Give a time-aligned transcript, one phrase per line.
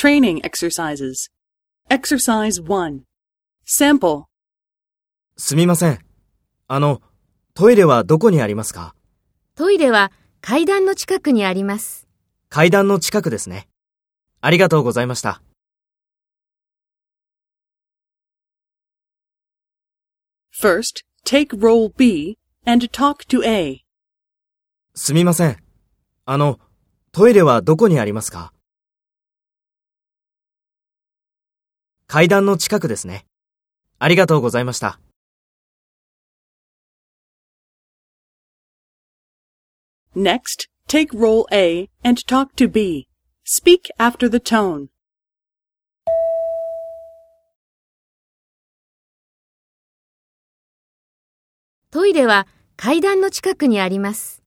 [0.00, 1.28] Training exercises.
[1.90, 3.02] Exercise 1.
[3.66, 4.22] Sample.
[5.36, 5.98] すみません。
[6.68, 7.02] あの、
[7.52, 8.94] トイレはどこにありますか？
[9.56, 10.10] トイレは
[10.40, 12.08] 階段の近くにあります。
[12.48, 13.68] 階段の近くですね。
[14.40, 15.42] ありがとうございました。
[20.62, 23.80] First, take role B and talk to A.
[24.94, 25.58] すみません。
[26.24, 26.58] あの、
[27.12, 28.54] トイレはどこにありますか？
[32.12, 33.24] 階段の近くですね。
[34.00, 34.98] ありがとうございました。
[40.16, 43.06] Next, take role A and talk to B.
[43.44, 44.88] Speak after the tone.
[51.92, 54.39] トイレは階段の近くにあります。